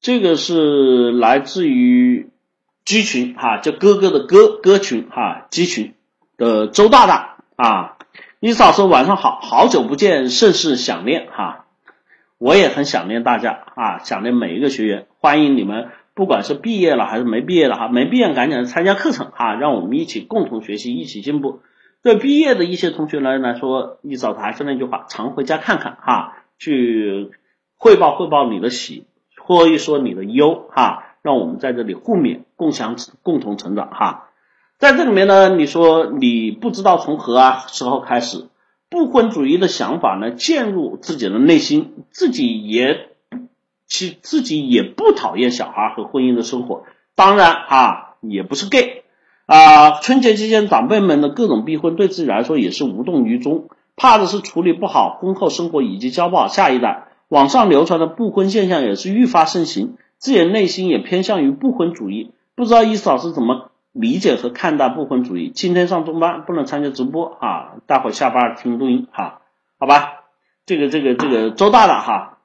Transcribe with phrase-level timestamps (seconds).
[0.00, 2.30] 这个是来自于
[2.86, 5.92] 鸡群哈，叫哥哥的哥哥群哈，鸡群
[6.38, 7.98] 的周大大啊，
[8.40, 11.66] 伊嫂说晚上好，好久不见，甚是想念哈，
[12.38, 21.60] 我也很想念大家啊，想念每一个学员，欢迎你们，不管是毕业了还是没毕业的哈，没毕业赶紧参加课程哈，让我们一起共同学习，一起进步。
[22.02, 27.32] 对毕业的一些同学来来说，一早还是那句话，常回家看看哈，去
[27.76, 29.04] 汇报汇报你的喜，
[29.50, 34.28] 说一说你的忧哈，让我们在这里互勉，共享共同成长哈。
[34.78, 38.46] 在这里面呢，你说你不知道从何啊时候开始，
[38.88, 43.08] 不婚主义的想法呢渐入自己的内心，自己也
[43.88, 46.84] 其自己也不讨厌小孩和婚姻的生活，
[47.16, 49.02] 当然啊也不是 gay。
[49.46, 57.08] 啊，春节期间长辈们的各种逼婚，对自己来说也是无动于衷，怕的是处理不好婚后生活以及教不好下一代。
[57.30, 62.32] 网上流传的不婚现象也是愈发盛行，自己内心也偏向于不婚主义。
[62.56, 65.52] 不知道伊思老师怎么理解和看待不婚主义？
[65.54, 69.42] 今天上中班不能参加直播啊，待会下班听录音哈，
[69.78, 70.24] 好吧？
[70.66, 72.38] 这个这个这个周大大哈，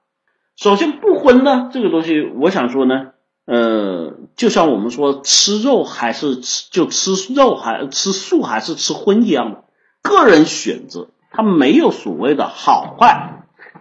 [0.55, 3.07] 首先不婚呢这个东西，我想说呢。
[3.47, 9.63] 呃，就像我们说吃肉还是吃就吃肉还吃素还是吃荤一样的，
[10.01, 13.34] 个人选择，它没有所谓的好坏，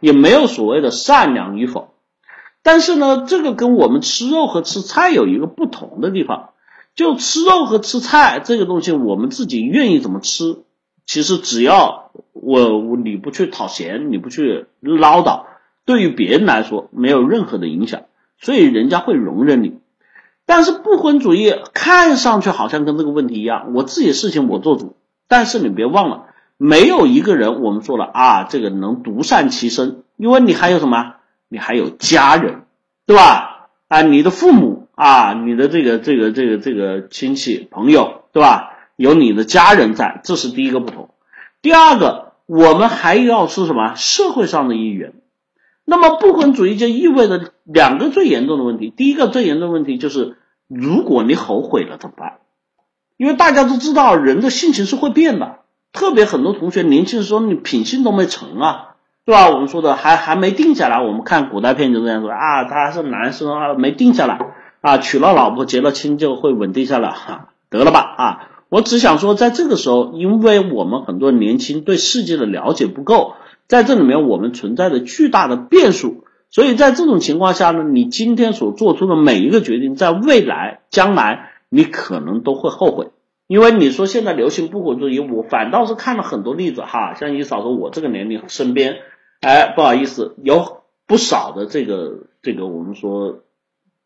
[0.04, 1.94] 也没有所谓的善良与否。
[2.62, 6.50] 但是呢，这个跟我们吃肉和吃菜有一个不同的地方，
[6.94, 10.58] 就吃肉和吃菜这个东西，我们自己愿意怎么吃，
[11.06, 15.44] 其实只要我我你不去讨嫌，你不去唠叨，
[15.86, 18.02] 对于别人来说没有任何的影响。
[18.38, 19.78] 所以人家会容忍你，
[20.44, 24.96] 但是不婚主义看上去好像跟这个问题一样，我自己事情我做主。
[25.28, 26.26] 但是你别忘了，
[26.64, 31.16] 没有一个人，我们说了啊，这个能独善其身，因为你还有什么？
[31.48, 32.62] 你还有家人，
[33.04, 33.68] 对吧？
[33.86, 38.70] 啊，你的父母啊，你的这个这个这个这个亲戚朋友，对吧？
[38.96, 41.10] 有你的家人在，这是第一个不同。
[41.60, 43.94] 第二个，我们还要是什么？
[43.94, 45.12] 社会上的一员。
[45.84, 48.88] 那么不婚主义就意味着两个最严重的问题。
[48.88, 52.38] 第一个最严重的问题就是，如果你后悔了怎么办？
[53.18, 55.58] 因为大家都知道人的性情是会变的，
[55.94, 59.48] 特别很多同学年轻的时候你品性都没成啊，对吧？
[59.48, 61.00] 我们说的还还没定下来。
[61.02, 64.38] 我们看古代片就这样说啊，他是男生啊，没定下来
[64.82, 68.50] 啊，娶了老婆结了亲就会稳定下来哈，得了吧啊！
[68.68, 73.34] 我只想说，在这个时候，因为我们很多年轻对世界的了解不够。
[73.68, 83.10] 在这里面，我们存在着巨大的变数，所以在这种情况下呢，你今天所做出的每一个决定，在未来将来你可能都会后悔，
[83.54, 88.96] 因为你说现在流行不婚主义，我反倒是看了很多例子哈，像一嫂说，我这个年龄身边，
[89.40, 93.44] 哎，不好意思，有不少的这个这个我们说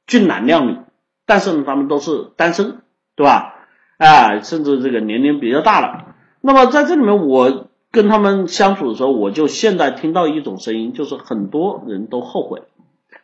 [0.06, 0.76] 俊男靓女，
[1.24, 2.82] 但是呢，他们都是单身，
[3.16, 3.54] 对吧？
[3.96, 7.64] 哎，甚至这个年龄比较大了，那么在这里面我。
[7.90, 12.64] 跟他们相处的时候，我就现在听到一种声音，就是很多人都后悔，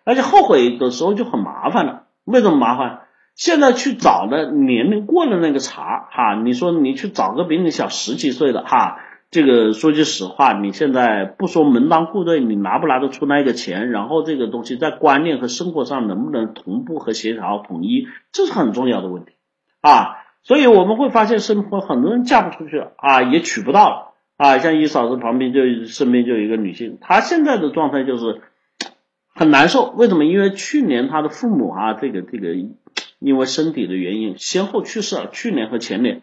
[0.05, 2.05] 而且后悔的时候就很麻烦了。
[2.25, 3.01] 为什么麻烦？
[3.35, 8.99] 现在去找的年龄过了那个茬哈，你说你去找个比你小十几岁的哈，
[9.31, 13.91] 这个说句实话，你现在不说门当户对，你拿不拿得出那个钱？
[13.91, 19.33] 然后这个东西在观念和生活上能不能同步和协调统一，这是很重要的问题
[19.81, 20.19] 啊。
[20.43, 24.15] 所以我们会发现，生活很多人嫁不出去了啊，也娶不到了。
[24.37, 28.43] 啊，像一嫂子旁边就身边就有一个女性，她现在的状态就是
[29.35, 29.91] 很难受。
[29.97, 30.25] 为什么？
[30.25, 32.49] 因为去年她的父母啊，这个这个
[33.25, 36.23] 因为身体的原因先后去世了，去年和前年。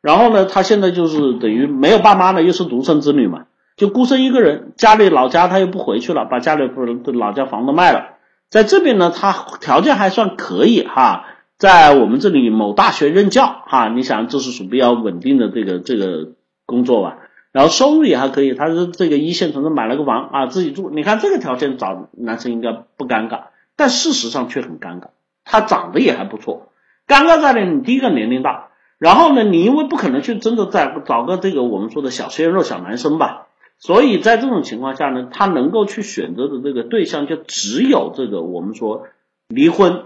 [0.00, 4.72] 然后呢，他现在就是等于没有爸妈了，又是独生子女嘛，就孤身一个人。
[4.76, 8.16] 家里老家他又不回去了，把家里的老家房子卖了，
[8.48, 11.26] 在这边呢，他条件还算可以哈，
[11.58, 13.88] 在我们这里某大学任教哈。
[13.88, 16.32] 你想，这是属比较稳定的这个这个
[16.64, 17.18] 工作吧？
[17.50, 20.90] 然后收入也还可以，他是这个一线城市买了个房啊，自己住。
[20.90, 23.44] 你看这个条件找男生应该不尴尬，
[23.74, 25.08] 但事实上却很尴尬。
[25.48, 26.68] 他长得也还不错，
[27.06, 28.68] 尴尬在呢，你第一个年龄大，
[28.98, 33.46] 然后呢，你因为不可能去真的再找个这个我们说的小鲜肉小男生吧，
[33.78, 39.06] 所以在这种情况下呢，他能够去选择的这个对象就只有这个我们说
[39.48, 40.04] 离婚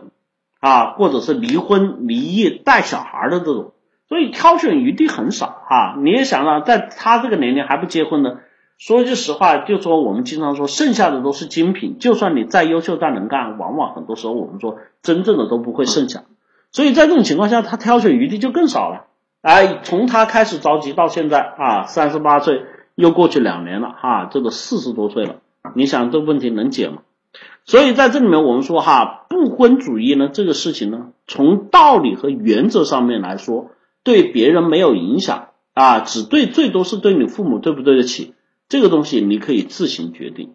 [0.61, 3.73] 啊，或者是离婚离异带小孩的这种。
[4.09, 8.41] 所以挑选余地很少哈，你也想到，在他这个年龄还不结婚呢，
[8.85, 16.25] 说句实话，就说我们经常说，剩下的都是精品，就算你再优秀再能干，往往很多时候我们说真正的都不会剩下。
[16.73, 19.05] 所以在这种情况下，他挑选余地就更少了。
[19.41, 22.63] 哎，从他开始着急到现在啊，三十八岁
[22.97, 25.37] 又过去两年了哈，这个四十多岁了，
[25.77, 27.03] 你想这问题能解吗？
[27.65, 33.71] 所以在这里面我们说哈，不婚主义呢这个事情呢，从道理和原则上面来说，
[34.03, 38.35] 对别人没有影响啊，只对最多是对你父母对不对得起，
[38.73, 40.55] 这个东西你可以自行决定。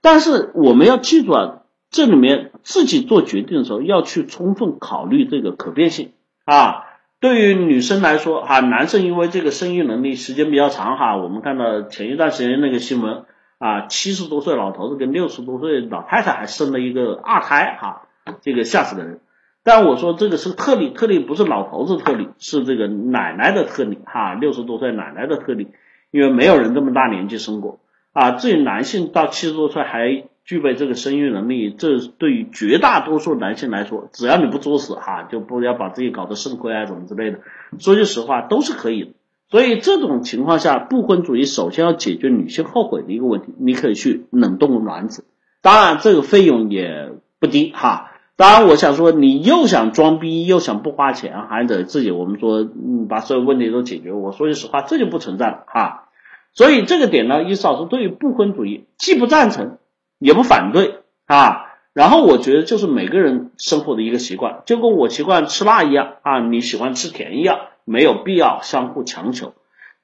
[0.00, 6.10] 但是我们要记住啊，这里面自己做决定的时候要去充分考虑这个可变性
[6.44, 6.86] 啊。
[7.20, 13.26] 对于女生来说哈，男生因为这个生育能力时间比较长哈，我们看到前一段时间那个新闻
[13.58, 18.08] 啊，七十多岁老头子跟六十多岁老太太还生了一个二胎哈，
[18.40, 19.20] 这个吓死个人。
[19.62, 25.68] 但我说这个是特例，特例不是老头子特例，是这个奶奶的特例哈，六十多岁奶奶的特例，
[26.12, 27.80] 因为没有人这么大年纪生过。
[28.12, 37.38] 啊，至于男性到七十多岁还具备这个生育能力，这对于绝大多数男性来说，只要你不作死哈，就不要把自己搞得肾亏啊怎么之类的，
[37.78, 39.10] 说句实话都是可以的。
[39.48, 45.24] 所以这种情况下，不婚主义首先要解决女性后悔的一个问题，你可以去冷冻卵子，
[45.62, 48.11] 当然这个费用也不低哈。
[48.42, 56.08] 当然我想说，你又想装逼又想不花钱，还得自己我们说嗯把所有问题都解决，我说句实话，这就不存在了哈。
[56.52, 59.78] 所以这个点呢，伊老师对于不婚主义既不赞成，
[60.18, 61.66] 也不反对啊。
[61.92, 69.52] 然后我觉得就是每个人生活的一个习惯，就跟我习惯吃辣一样啊，你喜欢吃甜一样，没有必要相互强求。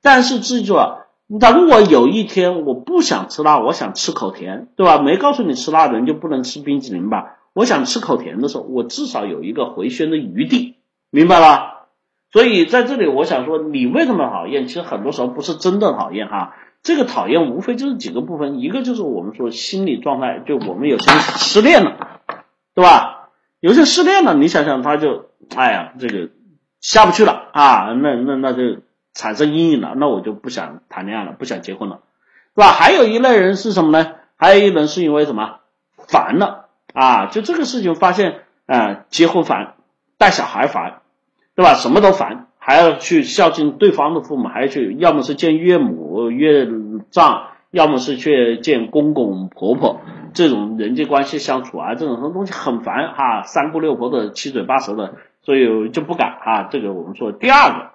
[0.01, 1.07] 但是记住啊，
[1.41, 4.99] 等我有一天我不想吃辣，我想吃口甜，对吧？
[5.03, 7.35] 没告诉你吃辣的人就不能吃冰淇淋吧？
[7.53, 10.77] 我想吃口甜的时候，我至少有一个回旋的余地，
[11.11, 11.87] 明白吧？
[12.31, 14.67] 所以在这里，我想说，你为什么讨厌？
[14.67, 22.21] 其实很多时候不是真的讨厌哈，这个讨厌无非就是几个部分，一个就是我们说心理状态，就我们有些失恋了，
[22.75, 23.31] 对吧？
[23.61, 26.29] 有些失恋了，你想想他就，哎呀，这个
[26.81, 28.83] 下不去了啊，那那那就
[29.15, 32.03] 产生阴影了，那我就不想谈恋爱了，不想结婚了，
[32.55, 32.69] 是吧？
[32.69, 34.13] 还有一类人是什么呢？
[34.37, 35.61] 还有一人是因为什么
[35.97, 36.68] 烦了
[37.01, 37.27] 啊？
[37.27, 39.75] 就这个事情发现啊，结婚烦，
[40.19, 41.01] 带小孩烦。
[41.55, 41.75] 对吧？
[41.75, 46.69] 什么都烦，还要去孝敬对方的父母，还要去，要么是见岳母、岳
[47.11, 50.01] 丈，要么是去见公公婆婆，
[50.35, 56.63] 这种人际关系相处啊，这种什么东西很烦哈，三姑六婆的，七嘴八舌的，所以就不敢啊。
[56.71, 57.91] 这个我们说第二个，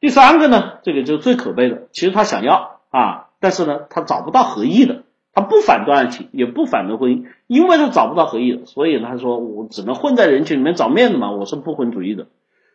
[0.00, 5.03] 第三个呢，这个就最可悲的，其实他想要啊，但是呢，他找不到合意的，
[5.34, 12.28] 他不反对爱情，也不反对婚姻，因为他找不到合意的，所以他说我只能混在人群里面找面子嘛，我是不婚主义的。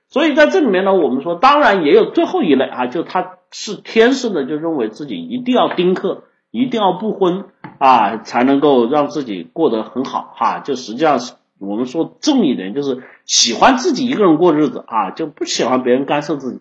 [0.09, 7.45] 所以在这里面呢，我们说当然也有最后一类啊，就他是天生的就认为自己一定要丁克，一定要不婚
[7.77, 10.59] 啊，才能够让自己过得很好哈。
[10.59, 16.59] 就实际上是我们说重一点，就是喜欢自己一个人过日子啊，就不喜欢别人干涉自己。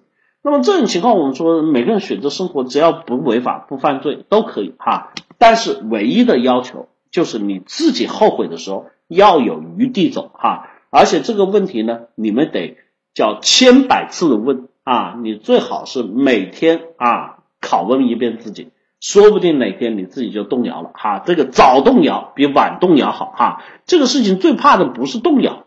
[0.51, 5.13] 那么这种情况，我们说每个人选择生活，只要不违法不犯罪都可以哈。
[5.39, 10.69] 但是唯一的要求就是你自己后悔的时候要有余地走哈。
[10.91, 12.77] 而且这个问题呢，你们得。
[13.15, 21.19] 叫千百次的问啊，你最好是每天啊拷问一遍自己，说不定哪天你自己就动摇了哈。
[21.27, 23.65] 这个早动摇比晚动摇好哈。
[23.87, 25.65] 这个事情最怕的不是动摇，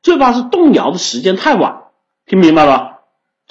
[0.00, 1.86] 最怕是动摇的时间太晚。
[2.24, 2.91] 听明白了？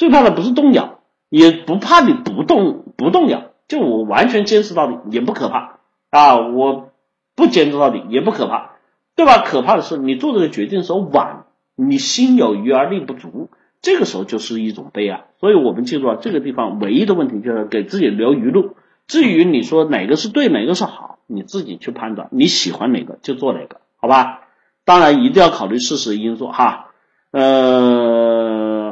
[0.02, 5.78] 最怕的不是动摇，也不怕你不动不动摇，就我完全坚持到底也不可怕
[6.10, 6.40] 啊。
[6.40, 6.90] 我
[7.36, 8.72] 不坚持到底也不可怕，
[9.16, 9.44] 对吧？
[9.46, 11.46] 可怕的是你做这个决定的时候晚。
[11.76, 15.26] 你心有余而力不足，这个时候就是一种悲哀。
[15.40, 18.76] 所以我们记住啊，这个地方唯一的问题就是给自己留余路。
[19.06, 24.42] 至于你说哪个是对，哪个是好，你自己去判断，你喜欢哪个就做哪个，好吧？
[24.84, 26.88] 当然一定要考虑事实因素哈。
[27.32, 27.42] 呃，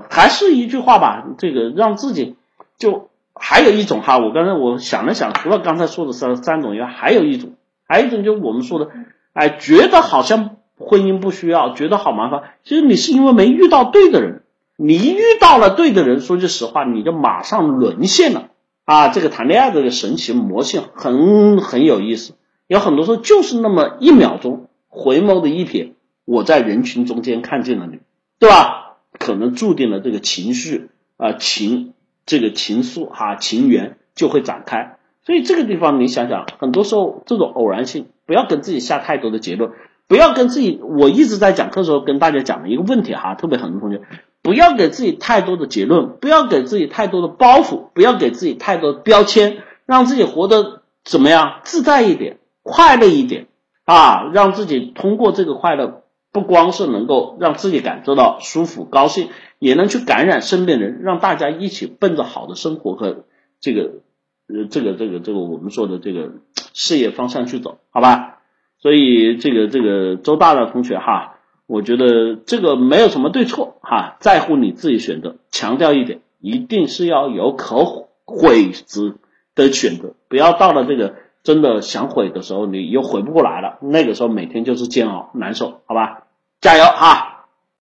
[0.09, 2.35] 还是一句话吧，这个让自己
[2.77, 7.51] 就还有一种哈，我刚才我想了想，除了刚才说的三三种以外，还有一种，
[7.87, 8.89] 还有一种就是我们说的，
[9.33, 10.55] 哎，觉得好像。
[10.81, 12.51] 婚姻不需要，觉得好麻烦。
[12.63, 14.43] 其实你是因为没遇到对的人，
[14.77, 18.47] 你一遇到了对的人，说句实话，你就马上沦陷了
[18.85, 19.09] 啊！
[19.09, 27.99] 这个谈恋爱这个神奇魔性很很有意思，有很多时候就是那么一秒钟，回眸的一瞥，我在人群中间看见了你，
[28.39, 28.78] 对吧？
[29.19, 31.93] 可能注定了这个情绪啊情
[32.25, 34.97] 这个情愫哈情缘就会展开。
[35.23, 39.71] 所以这个地方你想想，很多时候这种偶然性，不要跟自己下太多的结论。
[40.07, 44.01] 不要跟自己，我一直在讲课的时候跟大家讲的一个问题哈，特别很多同学，
[44.41, 53.45] 不要给自己太多的结论，不要给自己太多的包袱，不要给自己太多的标签，让自己活得怎么样自在一点，快乐一点
[53.85, 63.25] 啊，让自己通过这个快乐，不光是能够让自己感受到舒服高兴，也能去感染身边人，让大家一起奔着好的生活和
[63.59, 64.01] 这个
[64.47, 66.31] 呃这个这个这个我们说的这个
[66.73, 68.37] 事业方向去走，好吧？
[68.81, 75.35] 所以这个这个周大大同学哈，我觉得这个没有什么对错哈，在乎你自己选择。
[75.51, 79.15] 强调一点，一定是要有可悔之
[79.55, 86.23] 的选择，不要到了这个真的想毁的时候，你又毁不过来了，那个时候每天就是煎熬难受，好吧？
[86.61, 87.28] 加油哈！